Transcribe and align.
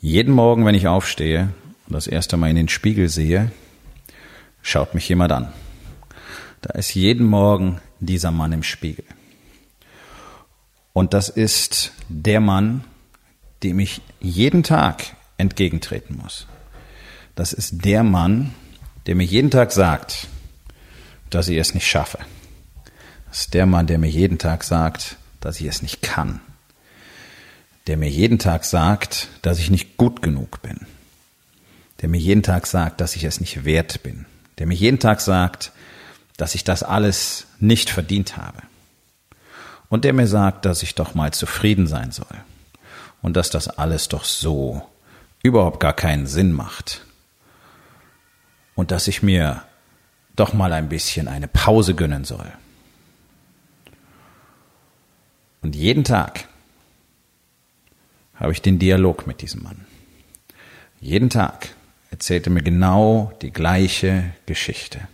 Jeden 0.00 0.32
Morgen, 0.32 0.64
wenn 0.64 0.76
ich 0.76 0.86
aufstehe 0.86 1.52
und 1.88 1.92
das 1.92 2.06
erste 2.06 2.36
Mal 2.36 2.50
in 2.50 2.56
den 2.56 2.68
Spiegel 2.68 3.08
sehe, 3.08 3.50
schaut 4.62 4.94
mich 4.94 5.08
jemand 5.08 5.32
an. 5.32 5.52
Da 6.60 6.74
ist 6.74 6.94
jeden 6.94 7.26
Morgen 7.26 7.80
dieser 7.98 8.30
Mann 8.30 8.52
im 8.52 8.62
Spiegel. 8.62 9.04
Und 10.92 11.14
das 11.14 11.28
ist 11.28 11.92
der 12.08 12.38
Mann, 12.38 12.84
dem 13.64 13.80
ich 13.80 14.00
jeden 14.20 14.62
Tag 14.62 15.16
entgegentreten 15.36 16.16
muss. 16.16 16.46
Das 17.34 17.52
ist 17.52 17.84
der 17.84 18.04
Mann, 18.04 18.54
der 19.06 19.16
mir 19.16 19.24
jeden 19.24 19.50
Tag 19.50 19.72
sagt, 19.72 20.28
dass 21.28 21.48
ich 21.48 21.58
es 21.58 21.74
nicht 21.74 21.88
schaffe. 21.88 22.18
Das 23.30 23.40
ist 23.40 23.54
der 23.54 23.66
Mann, 23.66 23.88
der 23.88 23.98
mir 23.98 24.10
jeden 24.10 24.38
Tag 24.38 24.62
sagt, 24.62 25.16
dass 25.40 25.60
ich 25.60 25.66
es 25.66 25.82
nicht 25.82 26.02
kann 26.02 26.40
der 27.88 27.96
mir 27.96 28.10
jeden 28.10 28.38
Tag 28.38 28.64
sagt, 28.64 29.28
dass 29.40 29.58
ich 29.58 29.70
nicht 29.70 29.96
gut 29.96 30.20
genug 30.20 30.60
bin, 30.60 30.86
der 32.02 32.10
mir 32.10 32.18
jeden 32.18 32.42
Tag 32.42 32.66
sagt, 32.66 33.00
dass 33.00 33.16
ich 33.16 33.24
es 33.24 33.40
nicht 33.40 33.64
wert 33.64 34.02
bin, 34.02 34.26
der 34.58 34.66
mir 34.66 34.74
jeden 34.74 34.98
Tag 34.98 35.22
sagt, 35.22 35.72
dass 36.36 36.54
ich 36.54 36.64
das 36.64 36.82
alles 36.82 37.46
nicht 37.58 37.88
verdient 37.88 38.36
habe. 38.36 38.58
Und 39.88 40.04
der 40.04 40.12
mir 40.12 40.26
sagt, 40.26 40.66
dass 40.66 40.82
ich 40.82 40.94
doch 40.94 41.14
mal 41.14 41.32
zufrieden 41.32 41.86
sein 41.86 42.12
soll. 42.12 42.26
Und 43.22 43.36
dass 43.36 43.48
das 43.48 43.68
alles 43.68 44.08
doch 44.08 44.24
so 44.24 44.86
überhaupt 45.42 45.80
gar 45.80 45.94
keinen 45.94 46.26
Sinn 46.26 46.52
macht. 46.52 47.06
Und 48.74 48.90
dass 48.90 49.08
ich 49.08 49.22
mir 49.22 49.62
doch 50.36 50.52
mal 50.52 50.74
ein 50.74 50.90
bisschen 50.90 51.26
eine 51.26 51.48
Pause 51.48 51.94
gönnen 51.94 52.24
soll. 52.24 52.52
Und 55.62 55.74
jeden 55.74 56.04
Tag 56.04 56.47
habe 58.38 58.52
ich 58.52 58.62
den 58.62 58.78
Dialog 58.78 59.26
mit 59.26 59.42
diesem 59.42 59.62
Mann. 59.62 59.86
Jeden 61.00 61.30
Tag 61.30 61.74
erzählt 62.10 62.46
er 62.46 62.52
mir 62.52 62.62
genau 62.62 63.32
die 63.42 63.52
gleiche 63.52 64.32
Geschichte. 64.46 65.08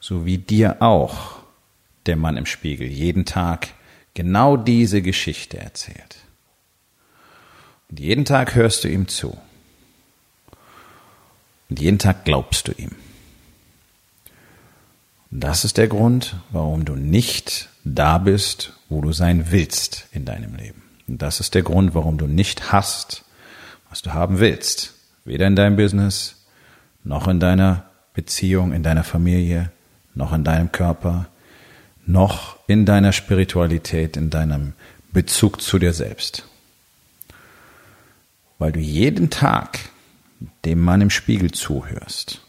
So 0.00 0.26
wie 0.26 0.38
dir 0.38 0.82
auch 0.82 1.38
der 2.06 2.16
Mann 2.16 2.36
im 2.36 2.46
Spiegel 2.46 2.88
jeden 2.88 3.24
Tag 3.24 3.68
genau 4.14 4.56
diese 4.56 5.02
Geschichte 5.02 5.58
erzählt. 5.58 6.16
Und 7.90 8.00
jeden 8.00 8.24
Tag 8.24 8.54
hörst 8.54 8.84
du 8.84 8.88
ihm 8.88 9.08
zu. 9.08 9.36
Und 11.68 11.80
jeden 11.80 11.98
Tag 11.98 12.24
glaubst 12.24 12.68
du 12.68 12.72
ihm. 12.72 12.92
Und 15.30 15.40
das 15.40 15.64
ist 15.64 15.76
der 15.76 15.88
Grund, 15.88 16.36
warum 16.50 16.84
du 16.84 16.94
nicht 16.94 17.68
da 17.84 18.18
bist, 18.18 18.72
wo 18.88 19.00
du 19.00 19.12
sein 19.12 19.50
willst 19.50 20.06
in 20.12 20.24
deinem 20.24 20.54
Leben. 20.54 20.87
Und 21.08 21.22
das 21.22 21.40
ist 21.40 21.54
der 21.54 21.62
Grund, 21.62 21.94
warum 21.94 22.18
du 22.18 22.26
nicht 22.26 22.70
hast, 22.70 23.24
was 23.88 24.02
du 24.02 24.12
haben 24.12 24.38
willst. 24.38 24.94
Weder 25.24 25.46
in 25.46 25.56
deinem 25.56 25.76
Business, 25.76 26.44
noch 27.02 27.26
in 27.26 27.40
deiner 27.40 27.84
Beziehung, 28.12 28.72
in 28.72 28.82
deiner 28.82 29.04
Familie, 29.04 29.72
noch 30.14 30.32
in 30.32 30.44
deinem 30.44 30.70
Körper, 30.70 31.26
noch 32.06 32.58
in 32.66 32.84
deiner 32.84 33.12
Spiritualität, 33.12 34.16
in 34.16 34.30
deinem 34.30 34.74
Bezug 35.12 35.62
zu 35.62 35.78
dir 35.78 35.94
selbst. 35.94 36.44
Weil 38.58 38.72
du 38.72 38.80
jeden 38.80 39.30
Tag 39.30 39.78
dem 40.64 40.80
Mann 40.80 41.00
im 41.00 41.10
Spiegel 41.10 41.52
zuhörst. 41.52 42.40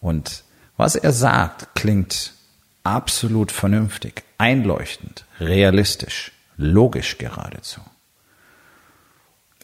Und 0.00 0.44
was 0.76 0.94
er 0.94 1.12
sagt, 1.12 1.74
klingt 1.74 2.34
absolut 2.84 3.50
vernünftig, 3.50 4.22
einleuchtend, 4.36 5.24
realistisch 5.40 6.32
logisch 6.58 7.16
geradezu. 7.16 7.80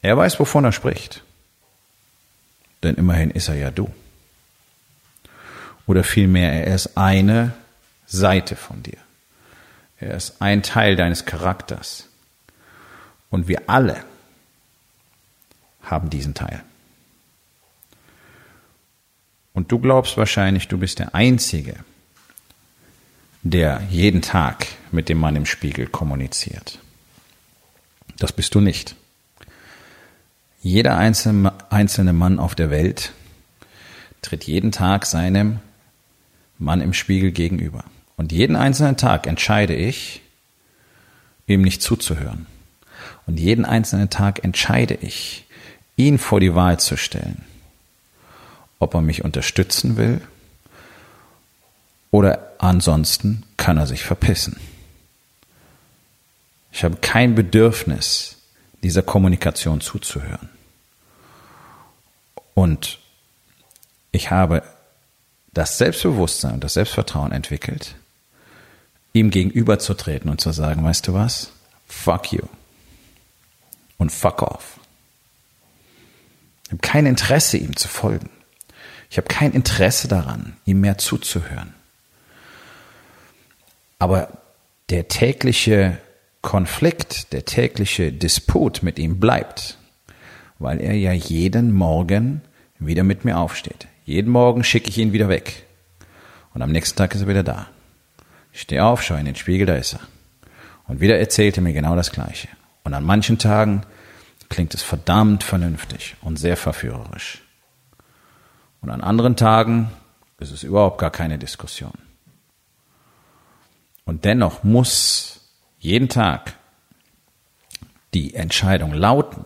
Er 0.01 0.17
weiß, 0.17 0.41
wovon 0.41 0.65
er 0.65 0.73
spricht. 0.73 1.23
Denn 2.83 2.95
immerhin 2.95 3.31
ist 3.31 3.49
er 3.49 3.57
ja 3.57 3.71
du. 3.71 3.93
Oder 5.87 6.05
vielmehr, 6.05 6.53
er 6.53 6.75
ist 6.75 6.97
eine 6.97 7.53
Seite 8.07 8.57
von 8.57 8.83
dir. 8.83 8.99
Er 9.99 10.15
ist 10.15 10.41
ein 10.41 10.63
Teil 10.63 10.97
deines 10.97 11.25
Charakters. 11.25 12.09
Und 13.31 13.49
wir 13.49 13.69
alle 13.69 14.05
haben 15.83 16.11
diesen 16.11 16.35
Teil. 16.35 16.63
Und 19.53 19.73
du 19.73 19.79
glaubst 19.79 20.17
wahrscheinlich, 20.17 20.69
du 20.69 20.79
bist 20.79 20.99
der 20.99 21.15
Einzige, 21.15 21.77
der 23.43 23.83
jeden 23.89 24.21
Tag 24.21 24.67
mit 24.91 25.09
dem 25.09 25.19
Mann 25.19 25.37
im 25.37 25.47
Spiegel 25.47 25.87
kommuniziert. 25.87 26.81
Das 28.19 28.33
bist 28.33 28.55
du 28.55 28.61
nicht. 28.61 28.97
Jeder 30.63 30.97
einzelne, 30.97 32.13
Mann 32.13 32.39
auf 32.39 32.55
der 32.55 32.71
Welt 32.71 33.13
tritt 34.23 34.45
jeden 34.45 34.73
Tag 34.73 35.05
seinem 35.05 35.61
Mann 36.59 36.81
im 36.81 36.95
Spiegel 36.95 37.33
gegenüber. 37.33 37.85
Und 38.17 38.33
jeden 38.33 38.57
einzelnen 38.57 38.97
Tag 38.97 39.27
entscheide 39.27 39.75
ich, 39.75 40.23
ihm 41.47 41.63
nicht 41.63 41.83
zuzuhören. 41.83 42.47
Und 43.27 43.39
jeden 43.39 43.65
einzelnen 43.65 44.09
Tag 44.09 44.43
entscheide 44.43 44.95
ich, 44.95 45.47
ihn 45.97 46.19
vor 46.19 46.41
die 46.41 46.55
Wahl 46.55 46.81
zu 46.81 46.97
stellen, 46.97 47.45
ob 48.79 48.95
er 48.95 49.03
mich 49.03 49.25
unterstützen 49.25 49.97
will 49.97 50.21
oder 52.11 52.53
ansonsten 52.59 53.43
kann 53.57 53.77
er 53.77 53.87
sich 53.87 54.05
verpissen. 54.05 54.57
Ich 56.75 56.83
habe 56.83 56.97
kein 56.97 57.37
Bedürfnis, 57.37 58.37
dieser 58.83 59.05
Kommunikation 59.05 59.81
zuzuhören. 59.81 60.49
Und 62.55 62.99
ich 64.11 64.33
habe 64.33 64.65
das 65.53 65.79
Selbstbewusstsein 65.79 66.55
und 66.55 66.65
das 66.65 66.75
Selbstvertrauen 66.75 67.31
entwickelt, 67.31 67.95
ihm 69.13 69.31
gegenüberzutreten 69.31 70.29
und 70.29 70.41
zu 70.41 70.51
sagen, 70.51 70.83
weißt 70.83 71.07
du 71.07 71.15
was? 71.15 71.53
Fuck 71.87 72.33
you. 72.33 72.43
Und 73.97 74.11
fuck 74.11 74.43
off. 74.43 74.81
Ich 76.65 76.73
habe 76.73 76.79
kein 76.79 77.07
Interesse, 77.07 77.57
ihm 77.57 77.77
zu 77.77 77.87
folgen. 77.87 78.31
Ich 79.11 79.17
habe 79.17 79.29
kein 79.29 79.53
Interesse 79.53 80.09
daran, 80.09 80.57
ihm 80.65 80.81
mehr 80.81 80.99
zuzuhören. 80.99 81.73
Aber 84.01 84.37
der 84.91 85.07
tägliche 85.07 86.01
Konflikt, 86.45 87.33
der 87.33 87.45
tägliche 87.45 88.13
Disput 88.13 88.85
mit 88.85 88.99
ihm 88.99 89.19
bleibt, 89.19 89.79
weil 90.61 90.81
er 90.81 90.95
ja 90.95 91.13
jeden 91.13 91.73
Morgen 91.73 92.43
wieder 92.79 93.03
mit 93.03 93.25
mir 93.25 93.39
aufsteht. 93.39 93.89
Jeden 94.05 94.31
Morgen 94.31 94.63
schicke 94.63 94.91
ich 94.91 94.99
ihn 94.99 95.13
wieder 95.13 95.29
weg. 95.29 95.67
Und 96.53 96.63
am 96.63 96.71
nächsten 96.71 96.97
Tag 96.97 97.15
ist 97.15 97.23
er 97.23 97.29
wieder 97.29 97.43
da. 97.43 97.67
Ich 98.53 98.61
stehe 98.61 98.85
auf, 98.85 99.03
schaue 99.03 99.19
in 99.19 99.25
den 99.25 99.35
Spiegel, 99.35 99.67
da 99.67 99.75
ist 99.75 99.95
er. 99.95 100.01
Und 100.87 101.01
wieder 101.01 101.19
erzählt 101.19 101.57
er 101.57 101.63
mir 101.63 101.73
genau 101.73 101.97
das 101.97 102.13
Gleiche. 102.13 102.49
Und 102.85 102.93
an 102.93 103.05
manchen 103.05 103.39
Tagen 103.39 103.83
klingt 104.51 104.75
es 104.75 104.83
verdammt 104.83 105.43
vernünftig 105.43 106.15
und 106.21 106.37
sehr 106.37 106.59
verführerisch. 106.59 107.43
Und 108.83 108.91
an 108.91 109.01
anderen 109.01 109.35
Tagen 109.35 109.91
ist 110.39 110.53
es 110.53 110.63
überhaupt 110.63 110.99
gar 110.99 111.11
keine 111.11 111.39
Diskussion. 111.39 111.99
Und 114.05 114.27
dennoch 114.27 114.63
muss 114.63 115.41
jeden 115.85 116.09
Tag 116.09 116.55
die 118.15 118.35
Entscheidung 118.35 118.95
lauten, 118.95 119.45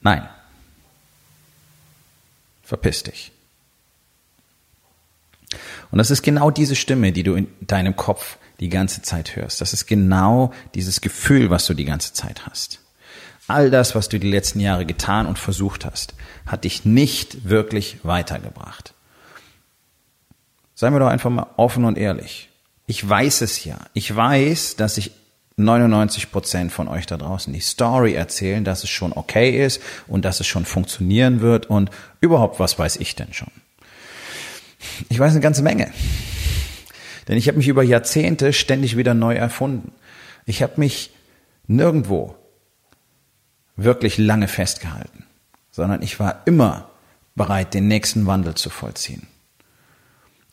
nein, 0.00 0.28
verpiss 2.64 3.04
dich. 3.04 3.30
Und 5.92 5.98
das 5.98 6.10
ist 6.10 6.22
genau 6.22 6.50
diese 6.50 6.74
Stimme, 6.74 7.12
die 7.12 7.22
du 7.22 7.34
in 7.34 7.46
deinem 7.60 7.94
Kopf 7.94 8.38
die 8.58 8.68
ganze 8.68 9.00
Zeit 9.00 9.36
hörst. 9.36 9.60
Das 9.60 9.72
ist 9.72 9.86
genau 9.86 10.52
dieses 10.74 11.00
Gefühl, 11.00 11.50
was 11.50 11.66
du 11.66 11.74
die 11.74 11.84
ganze 11.84 12.12
Zeit 12.12 12.44
hast. 12.46 12.80
All 13.46 13.70
das, 13.70 13.94
was 13.94 14.08
du 14.08 14.18
die 14.18 14.28
letzten 14.28 14.58
Jahre 14.58 14.86
getan 14.86 15.26
und 15.26 15.38
versucht 15.38 15.84
hast, 15.84 16.14
hat 16.46 16.64
dich 16.64 16.84
nicht 16.84 17.48
wirklich 17.48 17.98
weitergebracht. 18.02 18.92
Seien 20.74 20.92
wir 20.92 20.98
doch 20.98 21.06
einfach 21.06 21.30
mal 21.30 21.46
offen 21.56 21.84
und 21.84 21.96
ehrlich. 21.96 22.50
Ich 22.86 23.06
weiß 23.08 23.40
es 23.40 23.64
ja. 23.64 23.78
Ich 23.94 24.14
weiß, 24.14 24.76
dass 24.76 24.98
ich 24.98 25.12
99 25.56 26.30
Prozent 26.30 26.70
von 26.70 26.86
euch 26.88 27.06
da 27.06 27.16
draußen 27.16 27.52
die 27.52 27.60
Story 27.60 28.14
erzählen, 28.14 28.64
dass 28.64 28.84
es 28.84 28.90
schon 28.90 29.12
okay 29.12 29.64
ist 29.64 29.80
und 30.06 30.24
dass 30.24 30.40
es 30.40 30.46
schon 30.46 30.66
funktionieren 30.66 31.40
wird 31.40 31.66
und 31.66 31.90
überhaupt, 32.20 32.60
was 32.60 32.78
weiß 32.78 32.96
ich 32.96 33.16
denn 33.16 33.32
schon? 33.32 33.50
Ich 35.08 35.18
weiß 35.18 35.32
eine 35.32 35.40
ganze 35.40 35.62
Menge. 35.62 35.90
Denn 37.26 37.38
ich 37.38 37.48
habe 37.48 37.58
mich 37.58 37.68
über 37.68 37.82
Jahrzehnte 37.82 38.52
ständig 38.52 38.96
wieder 38.96 39.14
neu 39.14 39.34
erfunden. 39.34 39.92
Ich 40.44 40.62
habe 40.62 40.74
mich 40.76 41.10
nirgendwo 41.66 42.36
wirklich 43.74 44.18
lange 44.18 44.46
festgehalten, 44.46 45.24
sondern 45.70 46.02
ich 46.02 46.20
war 46.20 46.42
immer 46.44 46.90
bereit, 47.34 47.74
den 47.74 47.88
nächsten 47.88 48.26
Wandel 48.26 48.54
zu 48.54 48.70
vollziehen. 48.70 49.26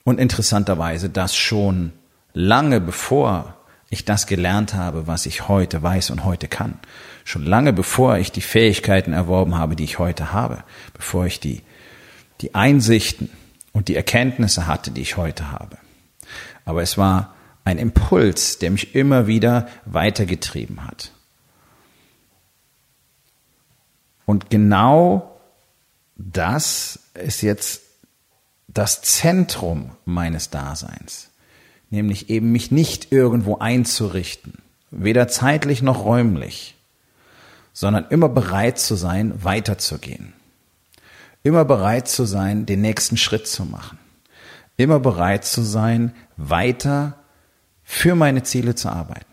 Und 0.04 0.20
interessanterweise 0.20 1.10
das 1.10 1.36
schon 1.36 1.94
lange 2.34 2.82
bevor 2.82 3.56
ich 3.90 4.06
das 4.06 4.28
gelernt 4.28 4.74
habe, 4.74 5.08
was 5.08 5.26
ich 5.26 5.48
heute 5.48 5.82
weiß 5.82 6.10
und 6.10 6.24
heute 6.24 6.48
kann. 6.48 6.80
Schon 7.26 7.46
lange 7.46 7.74
bevor 7.74 8.18
ich 8.18 8.32
die 8.32 8.42
Fähigkeiten 8.42 9.14
erworben 9.14 9.56
habe, 9.56 9.76
die 9.76 9.84
ich 9.84 10.00
heute 10.00 10.34
habe, 10.34 10.64
bevor 10.94 11.26
ich 11.26 11.40
die, 11.40 11.62
die 12.42 12.56
Einsichten 12.56 13.30
und 13.72 13.88
die 13.88 13.96
Erkenntnisse 13.96 14.68
hatte, 14.68 14.92
die 14.92 15.02
ich 15.02 15.18
heute 15.18 15.52
habe. 15.52 15.78
Aber 16.66 16.82
es 16.82 16.98
war 16.98 17.36
ein 17.66 17.78
Impuls, 17.78 18.60
der 18.60 18.72
mich 18.72 18.96
immer 18.96 19.28
wieder 19.28 19.68
weitergetrieben 19.86 20.86
hat. 20.86 21.12
Und 24.26 24.50
genau 24.50 25.40
das 26.16 27.00
ist 27.14 27.42
jetzt 27.42 27.82
das 28.68 29.02
Zentrum 29.02 29.92
meines 30.06 30.50
Daseins, 30.50 31.30
nämlich 31.94 32.32
eben 32.32 32.52
mich 32.52 32.72
nicht 32.72 33.12
irgendwo 33.12 33.60
einzurichten, 33.60 34.54
weder 34.90 35.28
zeitlich 35.28 35.84
noch 35.84 36.04
räumlich, 36.04 36.76
sondern 37.72 38.08
immer 38.10 38.30
bereit 38.30 38.80
zu 38.80 38.96
sein, 38.96 39.32
weiterzugehen, 39.44 40.34
immer 41.44 41.66
bereit 41.66 42.08
zu 42.08 42.26
sein, 42.26 42.66
den 42.66 42.82
nächsten 42.82 43.16
Schritt 43.16 43.48
zu 43.48 43.64
machen, 43.66 44.00
immer 44.76 45.00
bereit 45.00 45.46
zu 45.46 45.62
sein, 45.62 46.14
weiter 46.36 47.20
für 47.84 48.16
meine 48.16 48.42
Ziele 48.42 48.74
zu 48.74 48.90
arbeiten. 48.90 49.26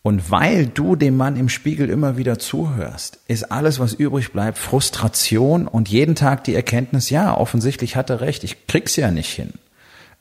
Und 0.00 0.30
weil 0.30 0.66
du 0.66 0.96
dem 0.96 1.16
Mann 1.16 1.36
im 1.36 1.50
Spiegel 1.50 1.90
immer 1.90 2.16
wieder 2.16 2.38
zuhörst, 2.38 3.20
ist 3.28 3.52
alles, 3.52 3.78
was 3.78 3.92
übrig 3.92 4.32
bleibt, 4.32 4.56
Frustration 4.56 5.68
und 5.68 5.90
jeden 5.90 6.14
Tag 6.14 6.42
die 6.44 6.54
Erkenntnis, 6.54 7.10
ja, 7.10 7.36
offensichtlich 7.36 7.96
hat 7.96 8.08
er 8.08 8.22
recht, 8.22 8.44
ich 8.44 8.66
krieg's 8.66 8.96
ja 8.96 9.10
nicht 9.10 9.30
hin. 9.30 9.52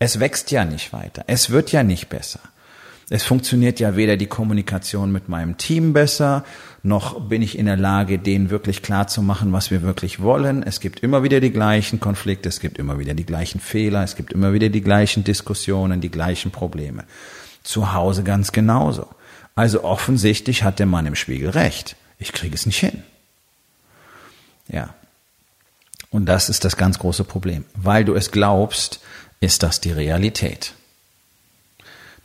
Es 0.01 0.19
wächst 0.19 0.50
ja 0.50 0.65
nicht 0.65 0.94
weiter. 0.94 1.25
Es 1.27 1.51
wird 1.51 1.71
ja 1.71 1.83
nicht 1.83 2.09
besser. 2.09 2.39
Es 3.12 3.24
funktioniert 3.24 3.80
ja 3.80 3.95
weder 3.95 4.18
die 4.18 4.25
Kommunikation 4.25 5.12
mit 5.12 5.30
meinem 5.30 5.59
Team 5.59 5.94
besser, 5.94 6.44
noch 6.81 7.21
bin 7.30 7.44
ich 7.44 7.56
in 7.56 7.68
der 7.68 7.77
Lage, 7.77 8.18
denen 8.18 8.50
wirklich 8.50 8.81
klar 8.81 9.06
zu 9.06 9.21
machen, 9.21 9.53
was 9.53 9.69
wir 9.69 9.83
wirklich 9.83 10.19
wollen. 10.19 10.63
Es 10.63 10.80
gibt 10.80 11.01
immer 11.01 11.21
wieder 11.21 11.39
die 11.39 11.51
gleichen 11.51 12.00
Konflikte, 12.00 12.50
es 12.50 12.59
gibt 12.59 12.80
immer 12.80 12.98
wieder 12.98 13.13
die 13.13 13.27
gleichen 13.27 13.59
Fehler, 13.59 14.03
es 14.03 14.15
gibt 14.15 14.33
immer 14.33 14.53
wieder 14.53 14.69
die 14.69 14.81
gleichen 14.81 15.24
Diskussionen, 15.24 16.01
die 16.01 16.09
gleichen 16.09 16.50
Probleme. 16.50 17.03
Zu 17.62 17.94
Hause 17.94 18.24
ganz 18.24 18.51
genauso. 18.51 19.07
Also 19.53 19.83
offensichtlich 19.83 20.63
hat 20.63 20.80
der 20.80 20.88
Mann 20.88 21.06
im 21.06 21.13
Spiegel 21.13 21.51
recht. 21.51 21.95
Ich 22.18 22.33
kriege 22.33 22.56
es 22.56 22.65
nicht 22.65 22.80
hin. 22.80 23.03
Ja. 24.68 24.95
Und 26.09 26.25
das 26.25 26.50
ist 26.50 26.65
das 26.65 26.75
ganz 26.75 26.98
große 26.98 27.24
Problem. 27.24 27.65
Weil 27.75 28.03
du 28.03 28.15
es 28.15 28.31
glaubst, 28.31 29.00
ist 29.41 29.63
das 29.63 29.81
die 29.81 29.91
Realität. 29.91 30.73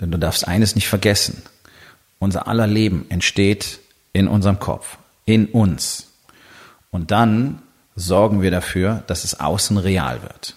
Denn 0.01 0.13
du 0.13 0.19
darfst 0.19 0.47
eines 0.47 0.77
nicht 0.77 0.87
vergessen. 0.87 1.43
Unser 2.21 2.47
aller 2.47 2.67
Leben 2.67 3.07
entsteht 3.09 3.81
in 4.13 4.29
unserem 4.29 4.61
Kopf, 4.61 4.99
in 5.25 5.47
uns. 5.47 6.13
Und 6.91 7.11
dann 7.11 7.63
sorgen 7.97 8.43
wir 8.43 8.51
dafür, 8.51 9.03
dass 9.07 9.25
es 9.25 9.41
außen 9.41 9.79
real 9.79 10.23
wird. 10.23 10.55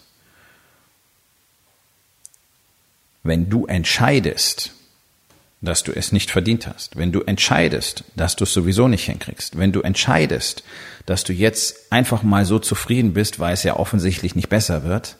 Wenn 3.24 3.50
du 3.50 3.66
entscheidest, 3.66 4.72
dass 5.62 5.84
du 5.84 5.92
es 5.92 6.12
nicht 6.12 6.32
verdient 6.32 6.68
hast, 6.68 6.96
wenn 6.96 7.12
du 7.12 7.22
entscheidest, 7.22 8.04
dass 8.16 8.36
du 8.36 8.46
es 8.46 8.54
sowieso 8.54 8.88
nicht 8.88 9.06
hinkriegst, 9.06 9.58
wenn 9.58 9.74
du 9.74 9.82
entscheidest, 9.82 10.64
dass 11.06 11.24
du 11.26 11.34
jetzt 11.34 11.92
einfach 11.92 12.24
mal 12.24 12.46
so 12.46 12.60
zufrieden 12.60 13.14
bist, 13.14 13.40
weil 13.40 13.54
es 13.54 13.64
ja 13.64 13.76
offensichtlich 13.76 14.36
nicht 14.36 14.50
besser 14.50 14.84
wird, 14.84 15.18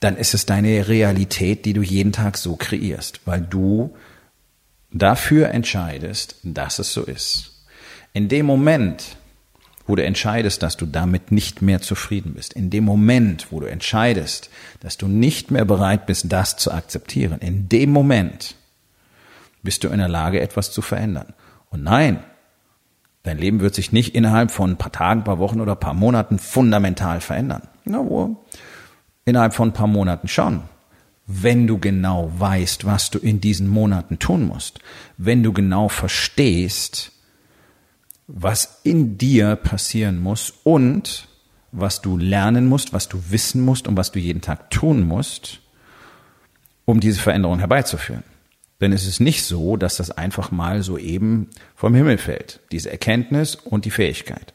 dann 0.00 0.16
ist 0.16 0.34
es 0.34 0.46
deine 0.46 0.88
Realität, 0.88 1.64
die 1.64 1.72
du 1.72 1.82
jeden 1.82 2.12
Tag 2.12 2.36
so 2.36 2.56
kreierst, 2.56 3.20
weil 3.24 3.40
du 3.40 3.96
dafür 4.92 5.50
entscheidest, 5.50 6.36
dass 6.42 6.78
es 6.78 6.92
so 6.92 7.02
ist. 7.02 7.64
In 8.12 8.28
dem 8.28 8.46
Moment, 8.46 9.16
wo 9.86 9.96
du 9.96 10.04
entscheidest, 10.04 10.62
dass 10.62 10.76
du 10.76 10.86
damit 10.86 11.32
nicht 11.32 11.62
mehr 11.62 11.80
zufrieden 11.80 12.34
bist, 12.34 12.52
in 12.52 12.70
dem 12.70 12.84
Moment, 12.84 13.50
wo 13.50 13.60
du 13.60 13.66
entscheidest, 13.66 14.50
dass 14.80 14.98
du 14.98 15.08
nicht 15.08 15.50
mehr 15.50 15.64
bereit 15.64 16.06
bist, 16.06 16.26
das 16.28 16.56
zu 16.56 16.70
akzeptieren, 16.72 17.40
in 17.40 17.68
dem 17.68 17.90
Moment 17.90 18.54
bist 19.62 19.82
du 19.82 19.88
in 19.88 19.98
der 19.98 20.08
Lage, 20.08 20.40
etwas 20.40 20.70
zu 20.70 20.82
verändern. 20.82 21.34
Und 21.70 21.82
nein, 21.82 22.22
dein 23.24 23.38
Leben 23.38 23.60
wird 23.60 23.74
sich 23.74 23.92
nicht 23.92 24.14
innerhalb 24.14 24.50
von 24.50 24.72
ein 24.72 24.78
paar 24.78 24.92
Tagen, 24.92 25.24
paar 25.24 25.38
Wochen 25.38 25.60
oder 25.60 25.74
paar 25.74 25.94
Monaten 25.94 26.38
fundamental 26.38 27.20
verändern. 27.20 27.62
Na, 27.84 27.98
wo? 27.98 28.44
Innerhalb 29.28 29.52
von 29.52 29.68
ein 29.68 29.74
paar 29.74 29.86
Monaten 29.86 30.26
schon. 30.26 30.62
Wenn 31.26 31.66
du 31.66 31.76
genau 31.76 32.32
weißt, 32.34 32.86
was 32.86 33.10
du 33.10 33.18
in 33.18 33.42
diesen 33.42 33.68
Monaten 33.68 34.18
tun 34.18 34.46
musst. 34.46 34.78
Wenn 35.18 35.42
du 35.42 35.52
genau 35.52 35.90
verstehst, 35.90 37.12
was 38.26 38.80
in 38.84 39.18
dir 39.18 39.56
passieren 39.56 40.18
muss 40.18 40.54
und 40.64 41.28
was 41.72 42.00
du 42.00 42.16
lernen 42.16 42.68
musst, 42.68 42.94
was 42.94 43.10
du 43.10 43.22
wissen 43.28 43.60
musst 43.60 43.86
und 43.86 43.98
was 43.98 44.12
du 44.12 44.18
jeden 44.18 44.40
Tag 44.40 44.70
tun 44.70 45.06
musst, 45.06 45.60
um 46.86 46.98
diese 46.98 47.20
Veränderung 47.20 47.58
herbeizuführen. 47.58 48.24
Denn 48.80 48.94
es 48.94 49.06
ist 49.06 49.20
nicht 49.20 49.42
so, 49.44 49.76
dass 49.76 49.98
das 49.98 50.10
einfach 50.10 50.52
mal 50.52 50.82
so 50.82 50.96
eben 50.96 51.50
vom 51.74 51.94
Himmel 51.94 52.16
fällt, 52.16 52.60
diese 52.72 52.90
Erkenntnis 52.90 53.56
und 53.56 53.84
die 53.84 53.90
Fähigkeit. 53.90 54.54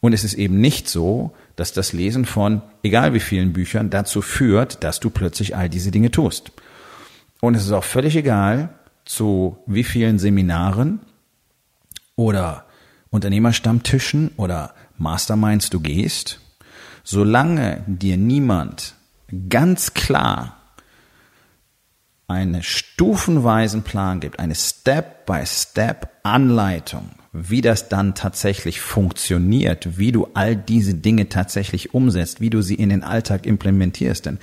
Und 0.00 0.12
es 0.12 0.24
ist 0.24 0.34
eben 0.34 0.60
nicht 0.60 0.88
so, 0.88 1.36
dass 1.56 1.72
das 1.72 1.92
Lesen 1.92 2.24
von 2.24 2.62
egal 2.82 3.14
wie 3.14 3.20
vielen 3.20 3.52
Büchern 3.52 3.90
dazu 3.90 4.22
führt, 4.22 4.82
dass 4.84 5.00
du 5.00 5.10
plötzlich 5.10 5.56
all 5.56 5.68
diese 5.68 5.90
Dinge 5.90 6.10
tust. 6.10 6.52
Und 7.40 7.54
es 7.54 7.64
ist 7.64 7.72
auch 7.72 7.84
völlig 7.84 8.16
egal, 8.16 8.70
zu 9.04 9.58
wie 9.66 9.84
vielen 9.84 10.18
Seminaren 10.18 11.00
oder 12.16 12.66
Unternehmerstammtischen 13.10 14.30
oder 14.36 14.74
Masterminds 14.96 15.70
du 15.70 15.80
gehst, 15.80 16.40
solange 17.04 17.84
dir 17.86 18.16
niemand 18.16 18.94
ganz 19.48 19.94
klar 19.94 20.56
einen 22.28 22.62
stufenweisen 22.62 23.82
Plan 23.82 24.20
gibt, 24.20 24.38
eine 24.38 24.54
Step-by-Step-Anleitung, 24.54 27.10
wie 27.32 27.62
das 27.62 27.88
dann 27.88 28.14
tatsächlich 28.14 28.80
funktioniert, 28.80 29.98
wie 29.98 30.12
du 30.12 30.28
all 30.34 30.54
diese 30.54 30.94
Dinge 30.94 31.28
tatsächlich 31.28 31.94
umsetzt, 31.94 32.40
wie 32.40 32.50
du 32.50 32.60
sie 32.60 32.74
in 32.74 32.90
den 32.90 33.02
Alltag 33.02 33.46
implementierst. 33.46 34.26
Denn 34.26 34.38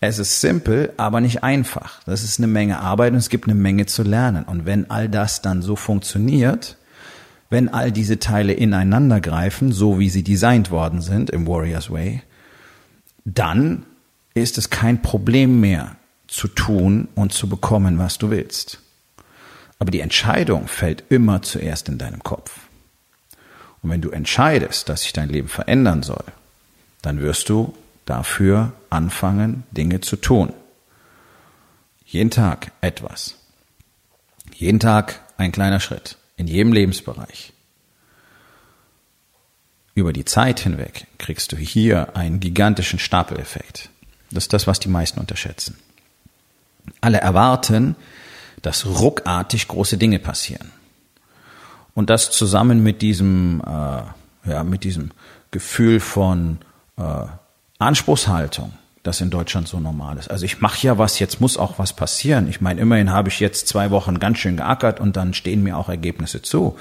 es 0.00 0.18
ist 0.18 0.40
simpel, 0.40 0.92
aber 0.96 1.20
nicht 1.20 1.44
einfach. 1.44 2.02
Das 2.04 2.24
ist 2.24 2.38
eine 2.38 2.48
Menge 2.48 2.80
Arbeit 2.80 3.12
und 3.12 3.18
es 3.18 3.28
gibt 3.28 3.46
eine 3.46 3.54
Menge 3.54 3.86
zu 3.86 4.02
lernen. 4.02 4.44
Und 4.44 4.66
wenn 4.66 4.90
all 4.90 5.08
das 5.08 5.40
dann 5.40 5.62
so 5.62 5.76
funktioniert, 5.76 6.76
wenn 7.48 7.68
all 7.68 7.92
diese 7.92 8.18
Teile 8.18 8.52
ineinander 8.52 9.20
greifen, 9.20 9.70
so 9.70 10.00
wie 10.00 10.10
sie 10.10 10.24
designt 10.24 10.72
worden 10.72 11.00
sind 11.00 11.30
im 11.30 11.46
Warriors 11.46 11.90
Way, 11.90 12.22
dann 13.24 13.84
ist 14.34 14.58
es 14.58 14.68
kein 14.68 15.00
Problem 15.00 15.60
mehr, 15.60 15.96
zu 16.26 16.48
tun 16.48 17.06
und 17.14 17.32
zu 17.32 17.48
bekommen, 17.48 17.98
was 17.98 18.18
du 18.18 18.30
willst. 18.30 18.80
Aber 19.78 19.90
die 19.90 20.00
Entscheidung 20.00 20.68
fällt 20.68 21.04
immer 21.10 21.42
zuerst 21.42 21.88
in 21.88 21.98
deinem 21.98 22.22
Kopf. 22.22 22.58
Und 23.82 23.90
wenn 23.90 24.00
du 24.00 24.10
entscheidest, 24.10 24.88
dass 24.88 25.02
sich 25.02 25.12
dein 25.12 25.28
Leben 25.28 25.48
verändern 25.48 26.02
soll, 26.02 26.24
dann 27.02 27.20
wirst 27.20 27.48
du 27.48 27.76
dafür 28.04 28.72
anfangen, 28.90 29.64
Dinge 29.70 30.00
zu 30.00 30.16
tun. 30.16 30.52
Jeden 32.04 32.30
Tag 32.30 32.72
etwas. 32.80 33.36
Jeden 34.54 34.80
Tag 34.80 35.20
ein 35.36 35.52
kleiner 35.52 35.80
Schritt. 35.80 36.16
In 36.36 36.46
jedem 36.46 36.72
Lebensbereich. 36.72 37.52
Über 39.94 40.12
die 40.12 40.24
Zeit 40.24 40.60
hinweg 40.60 41.06
kriegst 41.18 41.52
du 41.52 41.56
hier 41.56 42.16
einen 42.16 42.38
gigantischen 42.38 42.98
Stapeleffekt. 42.98 43.88
Das 44.30 44.44
ist 44.44 44.52
das, 44.52 44.66
was 44.66 44.78
die 44.78 44.88
meisten 44.88 45.20
unterschätzen. 45.20 45.78
Alle 47.00 47.18
erwarten, 47.18 47.96
dass 48.66 48.84
ruckartig 48.84 49.68
große 49.68 49.96
Dinge 49.96 50.18
passieren. 50.18 50.72
Und 51.94 52.10
das 52.10 52.32
zusammen 52.32 52.82
mit 52.82 53.00
diesem, 53.00 53.62
äh, 53.64 54.50
ja, 54.50 54.64
mit 54.64 54.82
diesem 54.82 55.12
Gefühl 55.52 56.00
von 56.00 56.58
äh, 56.98 57.02
Anspruchshaltung, 57.78 58.72
das 59.04 59.20
in 59.20 59.30
Deutschland 59.30 59.68
so 59.68 59.78
normal 59.78 60.18
ist. 60.18 60.32
Also 60.32 60.44
ich 60.44 60.60
mache 60.60 60.84
ja 60.84 60.98
was, 60.98 61.20
jetzt 61.20 61.40
muss 61.40 61.56
auch 61.56 61.78
was 61.78 61.92
passieren. 61.92 62.48
Ich 62.48 62.60
meine, 62.60 62.80
immerhin 62.80 63.12
habe 63.12 63.28
ich 63.28 63.38
jetzt 63.38 63.68
zwei 63.68 63.92
Wochen 63.92 64.18
ganz 64.18 64.38
schön 64.38 64.56
geackert 64.56 64.98
und 64.98 65.16
dann 65.16 65.32
stehen 65.32 65.62
mir 65.62 65.76
auch 65.76 65.88
Ergebnisse 65.88 66.42
zu. 66.42 66.76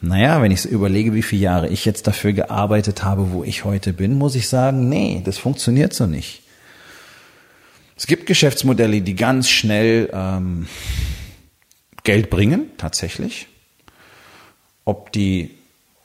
Naja, 0.00 0.40
wenn 0.40 0.50
ich 0.50 0.64
überlege, 0.64 1.12
wie 1.12 1.22
viele 1.22 1.42
Jahre 1.42 1.68
ich 1.68 1.84
jetzt 1.84 2.06
dafür 2.06 2.32
gearbeitet 2.32 3.04
habe, 3.04 3.32
wo 3.32 3.44
ich 3.44 3.66
heute 3.66 3.92
bin, 3.92 4.14
muss 4.14 4.34
ich 4.34 4.48
sagen, 4.48 4.88
nee, 4.88 5.20
das 5.22 5.36
funktioniert 5.36 5.92
so 5.92 6.06
nicht. 6.06 6.42
Es 7.98 8.06
gibt 8.06 8.24
Geschäftsmodelle, 8.24 9.02
die 9.02 9.14
ganz 9.14 9.50
schnell 9.50 10.08
ähm, 10.10 10.66
Geld 12.08 12.30
bringen, 12.30 12.70
tatsächlich. 12.78 13.48
Ob 14.86 15.12
die 15.12 15.50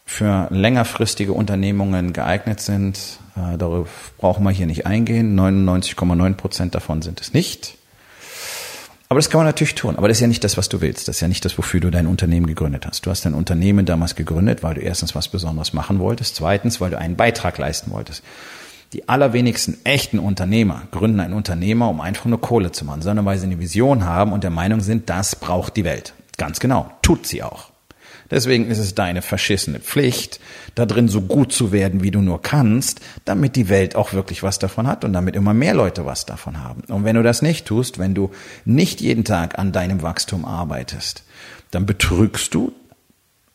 für 0.05 0.49
längerfristige 0.49 1.31
Unternehmungen 1.31 2.11
geeignet 2.11 2.59
sind, 2.59 2.99
äh, 3.37 3.57
darauf 3.57 4.11
brauchen 4.17 4.43
wir 4.43 4.51
hier 4.51 4.65
nicht 4.65 4.85
eingehen. 4.85 5.33
99,9 5.33 6.33
Prozent 6.33 6.75
davon 6.75 7.01
sind 7.01 7.21
es 7.21 7.33
nicht. 7.33 7.77
Aber 9.07 9.17
das 9.17 9.29
kann 9.29 9.39
man 9.39 9.45
natürlich 9.45 9.75
tun. 9.75 9.95
Aber 9.95 10.09
das 10.09 10.17
ist 10.17 10.21
ja 10.21 10.27
nicht 10.27 10.43
das, 10.43 10.57
was 10.57 10.67
du 10.67 10.81
willst. 10.81 11.07
Das 11.07 11.15
ist 11.15 11.21
ja 11.21 11.29
nicht 11.29 11.45
das, 11.45 11.57
wofür 11.57 11.79
du 11.79 11.89
dein 11.89 12.07
Unternehmen 12.07 12.47
gegründet 12.47 12.85
hast. 12.85 13.05
Du 13.05 13.09
hast 13.09 13.23
dein 13.23 13.33
Unternehmen 13.33 13.85
damals 13.85 14.15
gegründet, 14.15 14.61
weil 14.61 14.73
du 14.73 14.81
erstens 14.81 15.15
was 15.15 15.29
Besonderes 15.29 15.71
machen 15.71 15.99
wolltest, 15.99 16.35
zweitens, 16.35 16.81
weil 16.81 16.89
du 16.89 16.97
einen 16.97 17.15
Beitrag 17.15 17.57
leisten 17.57 17.91
wolltest. 17.91 18.23
Die 18.93 19.09
allerwenigsten 19.09 19.83
echten 19.85 20.19
Unternehmer 20.19 20.83
gründen 20.91 21.19
ein 21.19 21.33
Unternehmer, 21.33 21.89
um 21.89 21.99
einfach 21.99 22.25
nur 22.25 22.39
Kohle 22.39 22.71
zu 22.71 22.85
machen, 22.85 23.01
sondern 23.01 23.25
weil 23.25 23.39
sie 23.39 23.47
eine 23.47 23.59
Vision 23.59 24.05
haben 24.05 24.31
und 24.31 24.43
der 24.43 24.51
Meinung 24.51 24.81
sind, 24.81 25.09
das 25.09 25.35
braucht 25.35 25.75
die 25.75 25.83
Welt. 25.83 26.13
Ganz 26.37 26.59
genau. 26.59 26.91
Tut 27.01 27.25
sie 27.25 27.41
auch. 27.41 27.71
Deswegen 28.29 28.67
ist 28.67 28.77
es 28.77 28.95
deine 28.95 29.21
verschissene 29.21 29.79
Pflicht, 29.79 30.39
da 30.75 30.85
drin 30.85 31.07
so 31.07 31.21
gut 31.21 31.51
zu 31.51 31.71
werden, 31.71 32.03
wie 32.03 32.11
du 32.11 32.21
nur 32.21 32.41
kannst, 32.41 33.01
damit 33.25 33.55
die 33.55 33.67
Welt 33.67 33.95
auch 33.95 34.13
wirklich 34.13 34.43
was 34.43 34.59
davon 34.59 34.87
hat 34.87 35.03
und 35.03 35.13
damit 35.13 35.35
immer 35.35 35.53
mehr 35.53 35.73
Leute 35.73 36.05
was 36.05 36.25
davon 36.25 36.63
haben. 36.63 36.83
Und 36.87 37.03
wenn 37.03 37.15
du 37.15 37.23
das 37.23 37.41
nicht 37.41 37.65
tust, 37.65 37.99
wenn 37.99 38.13
du 38.15 38.31
nicht 38.63 39.01
jeden 39.01 39.23
Tag 39.23 39.59
an 39.59 39.71
deinem 39.71 40.01
Wachstum 40.01 40.45
arbeitest, 40.45 41.23
dann 41.71 41.85
betrügst 41.85 42.53
du 42.53 42.73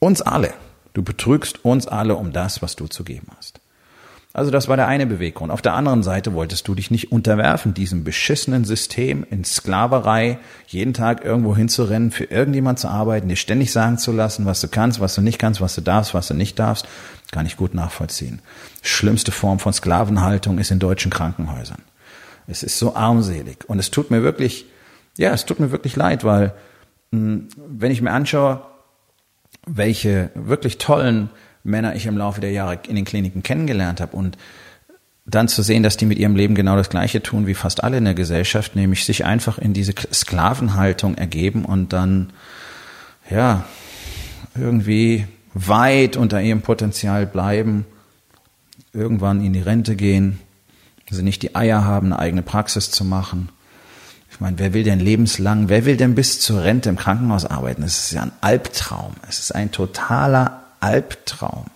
uns 0.00 0.20
alle. 0.20 0.52
Du 0.94 1.02
betrügst 1.02 1.64
uns 1.64 1.86
alle 1.86 2.16
um 2.16 2.32
das, 2.32 2.60
was 2.60 2.76
du 2.76 2.86
zu 2.88 3.04
geben 3.04 3.28
hast. 3.36 3.60
Also 4.34 4.50
das 4.50 4.68
war 4.68 4.76
der 4.76 4.86
eine 4.86 5.06
Beweggrund. 5.06 5.50
Auf 5.50 5.62
der 5.62 5.72
anderen 5.72 6.02
Seite 6.02 6.34
wolltest 6.34 6.68
du 6.68 6.74
dich 6.74 6.90
nicht 6.90 7.10
unterwerfen, 7.10 7.72
diesem 7.72 8.04
beschissenen 8.04 8.64
System 8.64 9.26
in 9.28 9.42
Sklaverei, 9.42 10.38
jeden 10.66 10.92
Tag 10.92 11.24
irgendwo 11.24 11.56
hinzurennen, 11.56 12.10
für 12.10 12.24
irgendjemand 12.24 12.78
zu 12.78 12.88
arbeiten, 12.88 13.28
dir 13.28 13.36
ständig 13.36 13.72
sagen 13.72 13.96
zu 13.96 14.12
lassen, 14.12 14.44
was 14.44 14.60
du 14.60 14.68
kannst, 14.68 15.00
was 15.00 15.14
du 15.14 15.22
nicht 15.22 15.38
kannst, 15.38 15.62
was 15.62 15.74
du 15.74 15.80
darfst, 15.80 16.12
was 16.12 16.28
du 16.28 16.34
nicht 16.34 16.58
darfst, 16.58 16.86
kann 17.32 17.46
ich 17.46 17.56
gut 17.56 17.74
nachvollziehen. 17.74 18.40
Schlimmste 18.82 19.32
Form 19.32 19.58
von 19.58 19.72
Sklavenhaltung 19.72 20.58
ist 20.58 20.70
in 20.70 20.78
deutschen 20.78 21.10
Krankenhäusern. 21.10 21.82
Es 22.46 22.62
ist 22.62 22.78
so 22.78 22.94
armselig 22.94 23.64
und 23.66 23.78
es 23.78 23.90
tut 23.90 24.10
mir 24.10 24.22
wirklich, 24.22 24.66
ja, 25.16 25.32
es 25.32 25.46
tut 25.46 25.58
mir 25.58 25.72
wirklich 25.72 25.96
leid, 25.96 26.22
weil 26.22 26.52
hm, 27.12 27.48
wenn 27.56 27.92
ich 27.92 28.02
mir 28.02 28.12
anschaue, 28.12 28.62
welche 29.66 30.30
wirklich 30.34 30.78
tollen 30.78 31.30
Männer 31.68 31.94
ich 31.94 32.06
im 32.06 32.18
Laufe 32.18 32.40
der 32.40 32.50
Jahre 32.50 32.78
in 32.88 32.96
den 32.96 33.04
Kliniken 33.04 33.42
kennengelernt 33.42 34.00
habe 34.00 34.16
und 34.16 34.36
dann 35.26 35.48
zu 35.48 35.62
sehen, 35.62 35.82
dass 35.82 35.96
die 35.96 36.06
mit 36.06 36.18
ihrem 36.18 36.36
Leben 36.36 36.54
genau 36.54 36.76
das 36.76 36.88
Gleiche 36.88 37.22
tun 37.22 37.46
wie 37.46 37.54
fast 37.54 37.84
alle 37.84 37.98
in 37.98 38.04
der 38.04 38.14
Gesellschaft, 38.14 38.74
nämlich 38.74 39.04
sich 39.04 39.24
einfach 39.24 39.58
in 39.58 39.74
diese 39.74 39.92
Sklavenhaltung 40.12 41.16
ergeben 41.16 41.64
und 41.64 41.92
dann, 41.92 42.32
ja, 43.30 43.64
irgendwie 44.58 45.26
weit 45.52 46.16
unter 46.16 46.40
ihrem 46.40 46.62
Potenzial 46.62 47.26
bleiben, 47.26 47.84
irgendwann 48.92 49.44
in 49.44 49.52
die 49.52 49.60
Rente 49.60 49.96
gehen, 49.96 50.40
also 51.10 51.22
nicht 51.22 51.42
die 51.42 51.54
Eier 51.54 51.84
haben, 51.84 52.06
eine 52.06 52.18
eigene 52.18 52.42
Praxis 52.42 52.90
zu 52.90 53.04
machen. 53.04 53.50
Ich 54.30 54.40
meine, 54.40 54.58
wer 54.58 54.72
will 54.72 54.84
denn 54.84 55.00
lebenslang, 55.00 55.68
wer 55.68 55.84
will 55.84 55.96
denn 55.96 56.14
bis 56.14 56.40
zur 56.40 56.62
Rente 56.62 56.88
im 56.88 56.96
Krankenhaus 56.96 57.44
arbeiten? 57.44 57.82
Das 57.82 57.98
ist 57.98 58.12
ja 58.12 58.22
ein 58.22 58.32
Albtraum. 58.40 59.12
Es 59.28 59.40
ist 59.40 59.54
ein 59.54 59.72
totaler 59.72 60.57
Albtraum. 60.80 61.66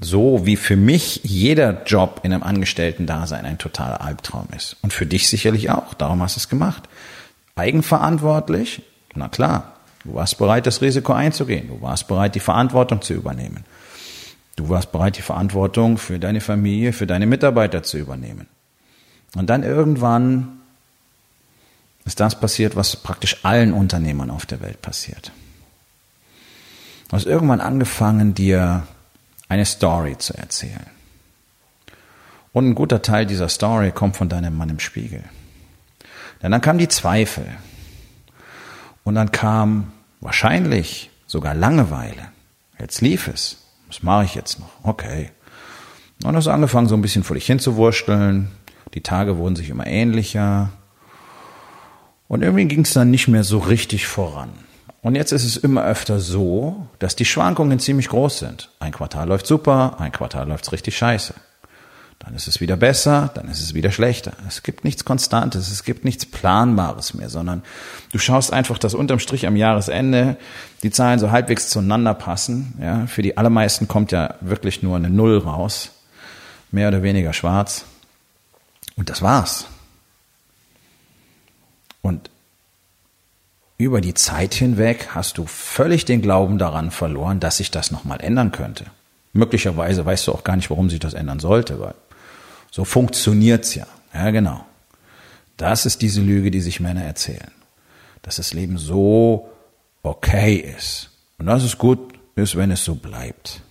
So 0.00 0.44
wie 0.44 0.56
für 0.56 0.76
mich 0.76 1.20
jeder 1.22 1.84
Job 1.84 2.20
in 2.24 2.32
einem 2.32 2.42
Angestellten-Dasein 2.42 3.44
ein 3.44 3.58
totaler 3.58 4.00
Albtraum 4.00 4.48
ist. 4.56 4.76
Und 4.82 4.92
für 4.92 5.06
dich 5.06 5.28
sicherlich 5.28 5.70
auch. 5.70 5.94
Darum 5.94 6.20
hast 6.22 6.36
du 6.36 6.40
es 6.40 6.48
gemacht. 6.48 6.84
Eigenverantwortlich? 7.56 8.82
Na 9.14 9.28
klar. 9.28 9.72
Du 10.04 10.14
warst 10.14 10.36
bereit, 10.36 10.66
das 10.66 10.82
Risiko 10.82 11.12
einzugehen. 11.12 11.68
Du 11.68 11.80
warst 11.80 12.08
bereit, 12.08 12.34
die 12.34 12.40
Verantwortung 12.40 13.00
zu 13.00 13.14
übernehmen. 13.14 13.64
Du 14.56 14.68
warst 14.68 14.92
bereit, 14.92 15.16
die 15.16 15.22
Verantwortung 15.22 15.96
für 15.96 16.18
deine 16.18 16.40
Familie, 16.40 16.92
für 16.92 17.06
deine 17.06 17.26
Mitarbeiter 17.26 17.82
zu 17.82 17.98
übernehmen. 17.98 18.46
Und 19.34 19.48
dann 19.50 19.62
irgendwann 19.62 20.60
ist 22.04 22.20
das 22.20 22.38
passiert, 22.38 22.76
was 22.76 22.96
praktisch 22.96 23.44
allen 23.44 23.72
Unternehmern 23.72 24.30
auf 24.30 24.46
der 24.46 24.60
Welt 24.60 24.82
passiert. 24.82 25.32
Du 27.08 27.16
hast 27.16 27.26
irgendwann 27.26 27.60
angefangen, 27.60 28.34
dir 28.34 28.86
eine 29.48 29.64
Story 29.64 30.16
zu 30.18 30.36
erzählen. 30.36 30.86
Und 32.52 32.68
ein 32.68 32.74
guter 32.74 33.02
Teil 33.02 33.26
dieser 33.26 33.48
Story 33.48 33.90
kommt 33.90 34.16
von 34.16 34.28
deinem 34.28 34.56
Mann 34.56 34.70
im 34.70 34.78
Spiegel. 34.78 35.24
Denn 36.42 36.52
dann 36.52 36.60
kam 36.60 36.78
die 36.78 36.88
Zweifel. 36.88 37.46
Und 39.02 39.16
dann 39.16 39.32
kam 39.32 39.92
wahrscheinlich 40.20 41.10
sogar 41.26 41.54
Langeweile. 41.54 42.28
Jetzt 42.78 43.00
lief 43.00 43.28
es. 43.28 43.58
Was 43.88 44.02
mache 44.02 44.24
ich 44.24 44.34
jetzt 44.34 44.60
noch? 44.60 44.70
Okay. 44.82 45.30
Und 46.18 46.26
dann 46.26 46.36
hast 46.36 46.46
du 46.46 46.50
angefangen, 46.50 46.88
so 46.88 46.94
ein 46.94 47.02
bisschen 47.02 47.24
vor 47.24 47.34
dich 47.34 47.46
hinzuwursteln. 47.46 48.50
Die 48.94 49.02
Tage 49.02 49.36
wurden 49.36 49.56
sich 49.56 49.68
immer 49.68 49.86
ähnlicher. 49.86 50.70
Und 52.28 52.42
irgendwie 52.42 52.66
ging 52.66 52.82
es 52.82 52.92
dann 52.92 53.10
nicht 53.10 53.28
mehr 53.28 53.44
so 53.44 53.58
richtig 53.58 54.06
voran. 54.06 54.50
Und 55.04 55.16
jetzt 55.16 55.32
ist 55.32 55.44
es 55.44 55.58
immer 55.58 55.84
öfter 55.84 56.18
so, 56.18 56.88
dass 56.98 57.14
die 57.14 57.26
Schwankungen 57.26 57.78
ziemlich 57.78 58.08
groß 58.08 58.38
sind. 58.38 58.70
Ein 58.80 58.92
Quartal 58.92 59.28
läuft 59.28 59.46
super, 59.46 59.96
ein 59.98 60.12
Quartal 60.12 60.48
läuft 60.48 60.72
richtig 60.72 60.96
scheiße. 60.96 61.34
Dann 62.20 62.34
ist 62.34 62.48
es 62.48 62.62
wieder 62.62 62.78
besser, 62.78 63.30
dann 63.34 63.48
ist 63.48 63.60
es 63.60 63.74
wieder 63.74 63.90
schlechter. 63.90 64.32
Es 64.48 64.62
gibt 64.62 64.82
nichts 64.82 65.04
Konstantes, 65.04 65.70
es 65.70 65.84
gibt 65.84 66.06
nichts 66.06 66.24
Planbares 66.24 67.12
mehr, 67.12 67.28
sondern 67.28 67.62
du 68.12 68.18
schaust 68.18 68.50
einfach, 68.50 68.78
dass 68.78 68.94
unterm 68.94 69.18
Strich 69.18 69.46
am 69.46 69.56
Jahresende 69.56 70.38
die 70.82 70.90
Zahlen 70.90 71.18
so 71.18 71.30
halbwegs 71.30 71.68
zueinander 71.68 72.14
passen. 72.14 72.72
Ja, 72.80 73.06
für 73.06 73.20
die 73.20 73.36
allermeisten 73.36 73.86
kommt 73.86 74.10
ja 74.10 74.36
wirklich 74.40 74.82
nur 74.82 74.96
eine 74.96 75.10
Null 75.10 75.36
raus. 75.36 75.90
Mehr 76.70 76.88
oder 76.88 77.02
weniger 77.02 77.34
schwarz. 77.34 77.84
Und 78.96 79.10
das 79.10 79.20
war's. 79.20 79.66
Und 82.00 82.30
über 83.76 84.00
die 84.00 84.14
Zeit 84.14 84.54
hinweg 84.54 85.08
hast 85.10 85.38
du 85.38 85.46
völlig 85.46 86.04
den 86.04 86.22
Glauben 86.22 86.58
daran 86.58 86.90
verloren, 86.90 87.40
dass 87.40 87.56
sich 87.56 87.70
das 87.70 87.90
nochmal 87.90 88.20
ändern 88.20 88.52
könnte. 88.52 88.86
Möglicherweise 89.32 90.06
weißt 90.06 90.28
du 90.28 90.32
auch 90.32 90.44
gar 90.44 90.56
nicht, 90.56 90.70
warum 90.70 90.90
sich 90.90 91.00
das 91.00 91.14
ändern 91.14 91.40
sollte, 91.40 91.80
weil 91.80 91.94
so 92.70 92.84
funktioniert's 92.84 93.74
ja. 93.74 93.86
Ja, 94.12 94.30
genau. 94.30 94.64
Das 95.56 95.86
ist 95.86 96.02
diese 96.02 96.20
Lüge, 96.20 96.52
die 96.52 96.60
sich 96.60 96.78
Männer 96.78 97.02
erzählen. 97.02 97.50
Dass 98.22 98.36
das 98.36 98.52
Leben 98.52 98.78
so 98.78 99.50
okay 100.04 100.54
ist. 100.54 101.10
Und 101.38 101.46
dass 101.46 101.64
es 101.64 101.78
gut 101.78 102.14
ist, 102.36 102.54
wenn 102.54 102.70
es 102.70 102.84
so 102.84 102.94
bleibt. 102.94 103.62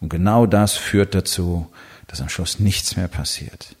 Und 0.00 0.08
genau 0.08 0.46
das 0.46 0.72
führt 0.72 1.14
dazu, 1.14 1.68
dass 2.08 2.20
am 2.20 2.28
Schluss 2.28 2.58
nichts 2.58 2.96
mehr 2.96 3.08
passiert 3.08 3.75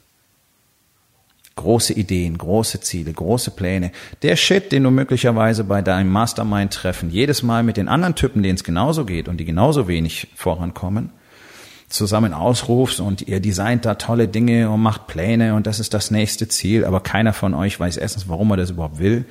große 1.56 1.94
Ideen, 1.94 2.38
große 2.38 2.80
Ziele, 2.80 3.12
große 3.12 3.50
Pläne. 3.50 3.90
Der 4.22 4.36
Shit, 4.36 4.72
den 4.72 4.84
du 4.84 4.90
möglicherweise 4.90 5.64
bei 5.64 5.82
deinem 5.82 6.10
Mastermind-Treffen 6.12 7.10
jedes 7.10 7.42
Mal 7.42 7.62
mit 7.62 7.76
den 7.78 7.88
anderen 7.88 8.14
Typen, 8.14 8.42
denen 8.42 8.56
es 8.56 8.64
genauso 8.64 9.04
geht 9.04 9.26
und 9.26 9.38
die 9.38 9.44
genauso 9.44 9.88
wenig 9.88 10.28
vorankommen, 10.34 11.10
zusammen 11.88 12.34
ausrufst 12.34 13.00
und 13.00 13.22
ihr 13.22 13.40
designt 13.40 13.84
da 13.84 13.94
tolle 13.94 14.28
Dinge 14.28 14.70
und 14.70 14.80
macht 14.80 15.06
Pläne 15.06 15.54
und 15.54 15.66
das 15.66 15.80
ist 15.80 15.94
das 15.94 16.10
nächste 16.10 16.46
Ziel, 16.48 16.84
aber 16.84 17.00
keiner 17.00 17.32
von 17.32 17.54
euch 17.54 17.78
weiß 17.80 17.96
erstens, 17.96 18.28
warum 18.28 18.50
er 18.50 18.58
das 18.58 18.70
überhaupt 18.70 18.98
will. 18.98 19.24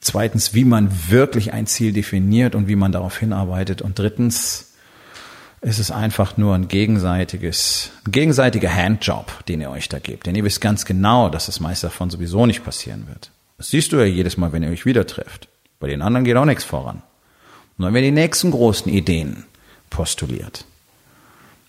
Zweitens, 0.00 0.52
wie 0.54 0.64
man 0.64 0.90
wirklich 1.08 1.52
ein 1.52 1.66
Ziel 1.66 1.92
definiert 1.92 2.54
und 2.54 2.68
wie 2.68 2.76
man 2.76 2.92
darauf 2.92 3.18
hinarbeitet. 3.18 3.80
Und 3.80 3.98
drittens, 3.98 4.69
es 5.62 5.78
ist 5.78 5.90
einfach 5.90 6.36
nur 6.36 6.54
ein 6.54 6.68
gegenseitiges, 6.68 7.90
ein 8.06 8.12
gegenseitiger 8.12 8.74
Handjob, 8.74 9.44
den 9.46 9.60
ihr 9.60 9.70
euch 9.70 9.88
da 9.88 9.98
gebt. 9.98 10.26
Denn 10.26 10.34
ihr 10.34 10.44
wisst 10.44 10.60
ganz 10.60 10.86
genau, 10.86 11.28
dass 11.28 11.46
das 11.46 11.60
meiste 11.60 11.88
davon 11.88 12.08
sowieso 12.08 12.46
nicht 12.46 12.64
passieren 12.64 13.06
wird. 13.08 13.30
Das 13.58 13.70
siehst 13.70 13.92
du 13.92 13.96
ja 13.96 14.04
jedes 14.04 14.38
Mal, 14.38 14.52
wenn 14.52 14.62
ihr 14.62 14.70
euch 14.70 14.86
wieder 14.86 15.06
trefft. 15.06 15.48
Bei 15.78 15.88
den 15.88 16.00
anderen 16.00 16.24
geht 16.24 16.36
auch 16.36 16.46
nichts 16.46 16.64
voran. 16.64 17.02
Und 17.76 17.84
dann 17.84 17.92
werden 17.92 18.04
die 18.04 18.10
nächsten 18.10 18.50
großen 18.50 18.90
Ideen 18.90 19.44
postuliert. 19.90 20.64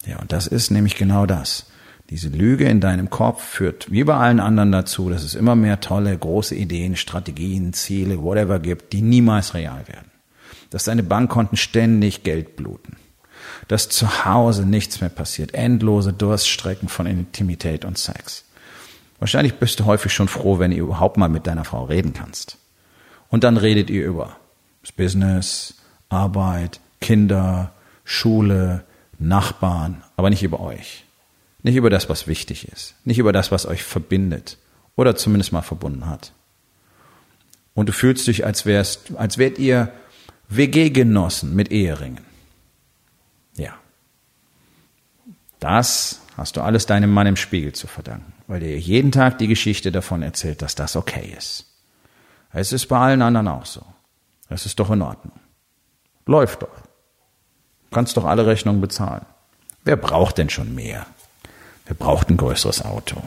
Ja, 0.06 0.20
und 0.20 0.32
das 0.32 0.48
ist 0.48 0.72
nämlich 0.72 0.96
genau 0.96 1.26
das. 1.26 1.66
Diese 2.10 2.30
Lüge 2.30 2.66
in 2.66 2.82
deinem 2.82 3.10
Kopf 3.10 3.44
führt 3.44 3.92
wie 3.92 4.04
bei 4.04 4.16
allen 4.16 4.40
anderen 4.40 4.72
dazu, 4.72 5.10
dass 5.10 5.24
es 5.24 5.36
immer 5.36 5.56
mehr 5.56 5.80
tolle, 5.80 6.18
große 6.18 6.56
Ideen, 6.56 6.96
Strategien, 6.96 7.74
Ziele, 7.74 8.22
whatever 8.22 8.60
gibt, 8.60 8.94
die 8.94 9.02
niemals 9.02 9.54
real 9.54 9.86
werden. 9.88 10.12
Dass 10.70 10.86
deine 10.86 11.04
Bankkonten 11.04 11.58
ständig 11.58 12.24
Geld 12.24 12.56
bluten 12.56 12.98
dass 13.68 13.90
zu 13.90 14.26
Hause 14.26 14.66
nichts 14.66 15.02
mehr 15.02 15.10
passiert. 15.10 15.54
Endlose 15.54 16.14
Durststrecken 16.14 16.90
von 16.90 17.06
Intimität 17.06 17.86
und 17.86 17.98
Sex. 17.98 18.44
Wahrscheinlich 19.20 19.56
bist 19.56 19.80
du 19.80 19.86
häufig 19.86 20.14
schon 20.14 20.28
froh, 20.28 20.60
wenn 20.60 20.72
ihr 20.72 20.82
überhaupt 20.82 21.18
mal 21.18 21.30
mit 21.30 21.48
deiner 21.48 21.64
Frau 21.64 21.86
reden 21.86 22.14
kannst. 22.14 22.58
Und 23.30 23.44
dann 23.44 23.58
redet 23.58 23.90
ihr 23.90 24.06
über 24.06 24.36
das 24.82 24.92
Business, 24.92 25.76
Arbeit, 26.10 26.80
Kinder, 27.00 27.72
Schule, 28.04 28.84
Nachbarn, 29.20 30.04
aber 30.18 30.30
nicht 30.30 30.44
über 30.44 30.60
euch. 30.60 31.06
Nicht 31.64 31.76
über 31.76 31.90
das, 31.90 32.10
was 32.10 32.28
wichtig 32.28 32.68
ist. 32.68 32.96
Nicht 33.06 33.20
über 33.20 33.32
das, 33.32 33.52
was 33.52 33.66
euch 33.66 33.84
verbindet. 33.84 34.58
Oder 34.96 35.16
zumindest 35.16 35.52
mal 35.52 35.62
verbunden 35.62 36.08
hat. 36.08 36.34
Und 37.74 37.88
du 37.88 37.94
fühlst 37.94 38.28
dich, 38.28 38.46
als 38.46 38.66
wärst, 38.66 39.16
als 39.16 39.38
wärt 39.38 39.60
ihr 39.60 39.92
WG-Genossen 40.50 41.56
mit 41.56 41.72
Eheringen. 41.72 42.26
Ja. 43.56 43.74
Das 45.62 46.20
hast 46.38 46.58
du 46.58 46.62
alles 46.62 46.88
deinem 46.88 47.14
Mann 47.14 47.28
im 47.28 47.36
Spiegel 47.36 47.72
zu 47.72 47.86
verdanken, 47.86 48.34
weil 48.48 48.60
der 48.60 48.80
jeden 48.80 49.12
Tag 49.12 49.38
die 49.38 49.48
Geschichte 49.48 49.92
davon 49.92 50.24
erzählt, 50.24 50.64
dass 50.64 50.74
das 50.74 50.96
okay 50.96 51.34
ist. 51.38 51.68
Es 52.52 52.74
ist 52.74 52.88
bei 52.88 52.98
allen 52.98 53.22
anderen 53.22 53.48
auch 53.48 53.66
so. 53.66 53.86
Es 54.50 54.66
ist 54.66 54.80
doch 54.80 54.90
in 54.90 55.04
Ordnung. 55.04 55.40
Läuft 56.26 56.64
doch. 56.64 56.82
Du 57.90 57.96
kannst 57.96 58.18
doch 58.18 58.26
alle 58.26 58.48
Rechnungen 58.48 58.82
bezahlen. 58.82 59.26
Wer 59.84 59.98
braucht 59.98 60.40
denn 60.40 60.50
schon 60.50 60.74
mehr? 60.74 61.06
Wer 61.86 61.94
braucht 61.96 62.30
ein 62.30 62.38
größeres 62.38 62.84
Auto? 62.84 63.22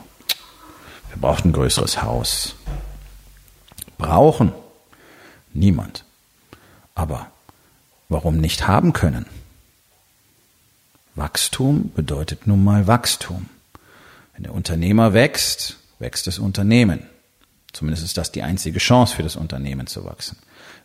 Wer 1.11 1.19
braucht 1.19 1.45
ein 1.45 1.53
größeres 1.53 2.03
Haus? 2.03 2.57
Brauchen? 3.97 4.53
Niemand. 5.53 6.05
Aber 6.97 7.29
warum 8.09 8.39
nicht 8.39 8.67
haben 8.67 8.93
können? 8.93 9.27
Wachstum 11.15 11.93
bedeutet 11.95 12.47
nun 12.47 12.65
mal 12.65 12.87
Wachstum. 12.87 13.49
Wenn 14.35 14.45
der 14.45 14.55
Unternehmer 14.55 15.15
wächst, 15.15 15.79
wächst 15.99 16.27
das 16.27 16.39
Unternehmen. 16.39 17.07
Zumindest 17.73 18.05
ist 18.05 18.17
das 18.17 18.33
die 18.33 18.43
einzige 18.43 18.79
Chance 18.79 19.17
für 19.17 19.23
das 19.23 19.37
Unternehmen 19.37 19.87
zu 19.87 20.05
wachsen. 20.05 20.39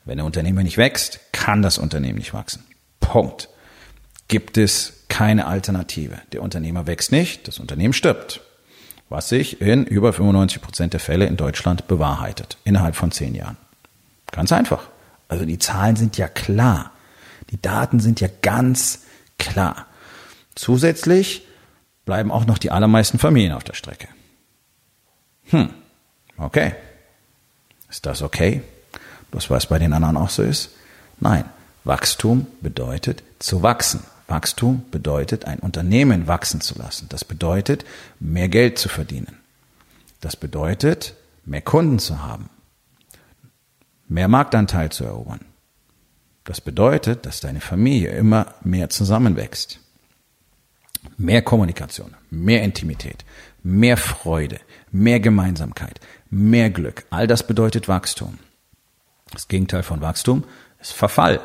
Wenn 0.06 0.18
der 0.18 0.26
Unternehmer 0.26 0.64
nicht 0.64 0.78
wächst, 0.78 1.20
kann 1.32 1.62
das 1.62 1.78
Unternehmen 1.78 2.18
nicht 2.18 2.34
wachsen. 2.34 2.64
Punkt. 3.00 3.50
Gibt 4.28 4.58
es 4.58 4.94
keine 5.08 5.48
Alternative. 5.48 6.20
Der 6.32 6.42
Unternehmer 6.44 6.88
wächst 6.88 7.12
nicht, 7.12 7.48
das 7.48 7.60
Unternehmen 7.60 7.94
stirbt. 7.94 8.42
Was 9.10 9.30
sich 9.30 9.60
in 9.60 9.86
über 9.86 10.14
95 10.14 10.62
Prozent 10.62 10.94
der 10.94 11.00
Fälle 11.00 11.26
in 11.26 11.38
Deutschland 11.38 11.88
bewahrheitet. 11.88 12.58
Innerhalb 12.64 12.96
von 12.96 13.12
zehn 13.12 13.34
Jahren. 13.34 13.58
Ganz 14.32 14.52
einfach. 14.52 14.88
Also 15.28 15.46
die 15.46 15.58
Zahlen 15.58 15.96
sind 15.96 16.18
ja 16.18 16.28
klar. 16.28 16.92
Die 17.50 17.60
Daten 17.60 18.00
sind 18.00 18.22
ja 18.22 18.30
ganz 18.42 19.04
klar. 19.40 19.88
Zusätzlich 20.60 21.48
bleiben 22.04 22.34
auch 22.34 22.46
noch 22.46 22.58
die 22.58 22.70
allermeisten 22.70 23.18
Familien 23.18 23.54
auf 23.54 23.64
der 23.64 23.76
Strecke. 23.76 24.10
Hm, 25.46 25.70
okay. 26.36 26.76
Ist 27.90 28.06
das 28.06 28.22
okay? 28.22 28.62
Bloß 29.32 29.50
weil 29.50 29.60
es 29.60 29.68
bei 29.68 29.80
den 29.80 29.94
anderen 29.94 30.18
auch 30.18 30.30
so 30.30 30.44
ist? 30.44 30.72
Nein, 31.22 31.46
Wachstum 31.86 32.46
bedeutet 32.60 33.24
zu 33.40 33.64
wachsen. 33.64 34.04
Wachstum 34.28 34.84
bedeutet, 34.92 35.46
ein 35.46 35.60
Unternehmen 35.60 36.28
wachsen 36.28 36.60
zu 36.60 36.78
lassen. 36.78 37.08
Das 37.08 37.24
bedeutet, 37.24 37.86
mehr 38.20 38.50
Geld 38.50 38.78
zu 38.80 38.90
verdienen. 38.90 39.38
Das 40.20 40.36
bedeutet, 40.36 41.16
mehr 41.46 41.62
Kunden 41.62 42.00
zu 42.00 42.22
haben. 42.22 42.50
Mehr 44.10 44.28
Marktanteil 44.28 44.92
zu 44.92 45.06
erobern. 45.06 45.46
Das 46.44 46.60
bedeutet, 46.60 47.26
dass 47.26 47.40
deine 47.40 47.62
Familie 47.62 48.10
immer 48.10 48.56
mehr 48.62 48.90
zusammenwächst. 48.90 49.80
Mehr 51.18 51.42
Kommunikation, 51.42 52.16
mehr 52.30 52.64
Intimität, 52.64 53.26
mehr 53.64 53.98
Freude, 53.98 54.60
mehr 54.92 55.20
Gemeinsamkeit, 55.20 56.00
mehr 56.30 56.70
Glück. 56.70 57.06
All 57.10 57.28
das 57.28 57.46
bedeutet 57.46 57.88
Wachstum. 57.88 58.40
Das 59.32 59.48
Gegenteil 59.48 59.84
von 59.84 60.02
Wachstum 60.02 60.44
ist 60.80 60.94
Verfall. 60.94 61.42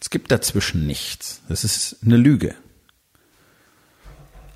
Es 0.00 0.10
gibt 0.10 0.30
dazwischen 0.30 0.86
nichts. 0.86 1.40
Das 1.48 1.64
ist 1.64 1.96
eine 2.04 2.16
Lüge. 2.16 2.54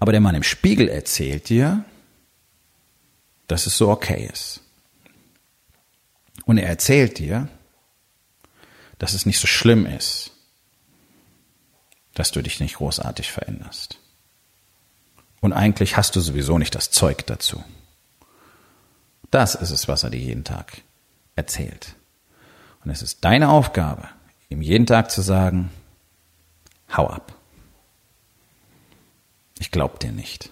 Aber 0.01 0.13
der 0.13 0.21
Mann 0.21 0.35
im 0.35 0.43
Spiegel 0.43 0.89
erzählt 0.89 1.49
dir, 1.49 1.85
dass 3.47 3.67
es 3.67 3.77
so 3.79 3.89
okay 3.91 4.29
ist. 4.33 4.61
Und 6.45 6.59
er 6.59 6.69
erzählt 6.69 7.19
dir, 7.19 7.49
dass 8.99 9.15
es 9.15 9.27
nicht 9.27 9.39
so 9.39 9.47
schlimm 9.47 9.87
ist, 9.87 10.33
dass 12.17 12.33
du 12.33 12.43
dich 12.43 12.61
nicht 12.61 12.77
großartig 12.77 13.31
veränderst. 13.31 13.99
Und 15.41 15.53
eigentlich 15.53 15.97
hast 15.97 16.17
du 16.17 16.21
sowieso 16.21 16.59
nicht 16.59 16.75
das 16.75 16.91
Zeug 16.91 17.27
dazu. 17.27 17.63
Das 19.31 19.55
ist 19.55 19.71
es, 19.71 19.87
was 19.87 20.03
er 20.03 20.11
dir 20.11 20.19
jeden 20.19 20.43
Tag 20.43 20.81
erzählt. 21.37 21.95
Und 22.83 22.91
es 22.91 23.03
ist 23.03 23.23
deine 23.25 23.51
Aufgabe, 23.51 24.09
ihm 24.49 24.63
jeden 24.63 24.87
Tag 24.87 25.11
zu 25.11 25.21
sagen, 25.21 25.71
hau 26.97 27.07
ab. 27.07 27.35
Ich 29.59 29.71
glaub 29.71 30.01
dir 30.01 30.13
nicht. 30.13 30.51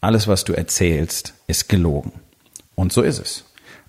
Alles, 0.00 0.28
was 0.28 0.44
du 0.44 0.52
erzählst, 0.52 1.34
ist 1.48 1.68
gelogen. 1.68 2.12
Und 2.76 2.92
so 2.92 3.02
ist 3.02 3.18
es. 3.18 3.44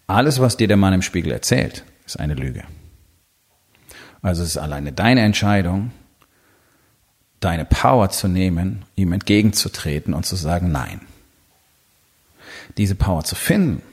Alles, 0.07 0.39
was 0.39 0.57
dir 0.57 0.67
der 0.67 0.77
Mann 0.77 0.93
im 0.93 1.01
Spiegel 1.03 1.31
erzählt, 1.31 1.83
ist 2.05 2.19
eine 2.19 2.33
Lüge. 2.33 2.63
Also 4.23 4.41
es 4.41 4.49
ist 4.49 4.57
alleine 4.57 4.93
deine 4.93 5.21
Entscheidung, 5.21 5.91
deine 7.41 7.65
Power 7.65 8.09
zu 8.09 8.27
nehmen, 8.27 8.85
ihm 8.95 9.11
entgegenzutreten 9.11 10.13
und 10.13 10.25
zu 10.25 10.37
sagen 10.37 10.71
Nein. 10.71 11.01
Diese 12.77 12.95
Power 12.95 13.23
zu 13.25 13.35
finden, 13.35 13.83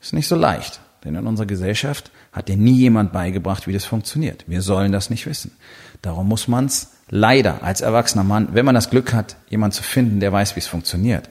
ist 0.00 0.12
nicht 0.12 0.28
so 0.28 0.36
leicht, 0.36 0.80
denn 1.02 1.14
in 1.14 1.26
unserer 1.26 1.46
Gesellschaft 1.46 2.12
hat 2.32 2.48
dir 2.48 2.58
nie 2.58 2.76
jemand 2.76 3.12
beigebracht, 3.14 3.66
wie 3.66 3.72
das 3.72 3.86
funktioniert. 3.86 4.44
Wir 4.46 4.60
sollen 4.60 4.92
das 4.92 5.08
nicht 5.08 5.26
wissen. 5.26 5.56
Darum 6.02 6.28
muss 6.28 6.48
man 6.48 6.66
es 6.66 6.92
leider 7.08 7.62
als 7.62 7.80
erwachsener 7.80 8.24
Mann, 8.24 8.50
wenn 8.52 8.66
man 8.66 8.74
das 8.74 8.90
Glück 8.90 9.14
hat, 9.14 9.36
jemand 9.48 9.72
zu 9.72 9.82
finden, 9.82 10.20
der 10.20 10.32
weiß, 10.32 10.54
wie 10.54 10.60
es 10.60 10.66
funktioniert, 10.66 11.30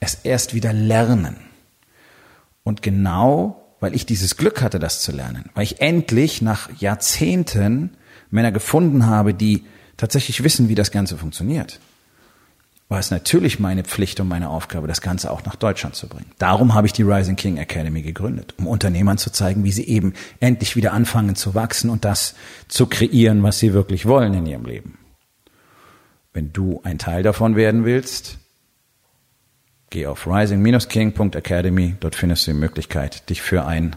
es 0.00 0.14
erst 0.14 0.54
wieder 0.54 0.72
lernen. 0.72 1.36
Und 2.64 2.80
genau 2.80 3.65
weil 3.86 3.94
ich 3.94 4.04
dieses 4.04 4.36
Glück 4.36 4.62
hatte, 4.62 4.80
das 4.80 5.00
zu 5.00 5.12
lernen, 5.12 5.48
weil 5.54 5.62
ich 5.62 5.80
endlich 5.80 6.42
nach 6.42 6.68
Jahrzehnten 6.80 7.90
Männer 8.32 8.50
gefunden 8.50 9.06
habe, 9.06 9.32
die 9.32 9.62
tatsächlich 9.96 10.42
wissen, 10.42 10.68
wie 10.68 10.74
das 10.74 10.90
Ganze 10.90 11.16
funktioniert, 11.16 11.78
war 12.88 12.98
es 12.98 13.12
natürlich 13.12 13.60
meine 13.60 13.84
Pflicht 13.84 14.18
und 14.18 14.26
meine 14.26 14.50
Aufgabe, 14.50 14.88
das 14.88 15.00
Ganze 15.00 15.30
auch 15.30 15.44
nach 15.44 15.54
Deutschland 15.54 15.94
zu 15.94 16.08
bringen. 16.08 16.32
Darum 16.38 16.74
habe 16.74 16.88
ich 16.88 16.94
die 16.94 17.04
Rising 17.04 17.36
King 17.36 17.58
Academy 17.58 18.02
gegründet, 18.02 18.54
um 18.58 18.66
Unternehmern 18.66 19.18
zu 19.18 19.30
zeigen, 19.30 19.62
wie 19.62 19.70
sie 19.70 19.86
eben 19.86 20.14
endlich 20.40 20.74
wieder 20.74 20.92
anfangen 20.92 21.36
zu 21.36 21.54
wachsen 21.54 21.88
und 21.88 22.04
das 22.04 22.34
zu 22.66 22.86
kreieren, 22.86 23.44
was 23.44 23.60
sie 23.60 23.72
wirklich 23.72 24.04
wollen 24.04 24.34
in 24.34 24.46
ihrem 24.46 24.64
Leben. 24.64 24.98
Wenn 26.32 26.52
du 26.52 26.80
ein 26.82 26.98
Teil 26.98 27.22
davon 27.22 27.54
werden 27.54 27.84
willst, 27.84 28.38
Geh 29.90 30.06
auf 30.06 30.26
rising-king.academy, 30.26 31.96
dort 32.00 32.14
findest 32.16 32.46
du 32.46 32.52
die 32.52 32.58
Möglichkeit, 32.58 33.28
dich 33.30 33.42
für 33.42 33.64
ein 33.64 33.96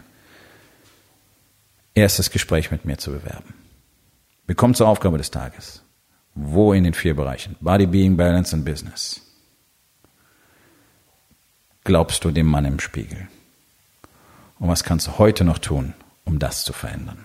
erstes 1.94 2.30
Gespräch 2.30 2.70
mit 2.70 2.84
mir 2.84 2.98
zu 2.98 3.10
bewerben. 3.10 3.54
Wir 4.46 4.54
kommen 4.54 4.74
zur 4.74 4.88
Aufgabe 4.88 5.18
des 5.18 5.30
Tages. 5.30 5.82
Wo 6.34 6.72
in 6.72 6.84
den 6.84 6.94
vier 6.94 7.14
Bereichen? 7.14 7.56
Body, 7.60 7.86
Being, 7.86 8.16
Balance 8.16 8.54
und 8.54 8.64
Business. 8.64 9.20
Glaubst 11.84 12.24
du 12.24 12.30
dem 12.30 12.46
Mann 12.46 12.64
im 12.64 12.78
Spiegel? 12.78 13.28
Und 14.58 14.68
was 14.68 14.84
kannst 14.84 15.06
du 15.06 15.18
heute 15.18 15.44
noch 15.44 15.58
tun, 15.58 15.94
um 16.24 16.38
das 16.38 16.64
zu 16.64 16.72
verändern? 16.72 17.24